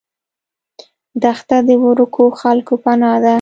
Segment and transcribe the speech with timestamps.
[1.21, 3.29] دښته د ورکو خلکو پناه ده.